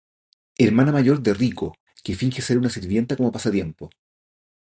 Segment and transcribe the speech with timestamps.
[0.57, 1.69] Hermana mayor de Riko
[2.03, 3.91] que finge ser una sirvienta como pasatiempo.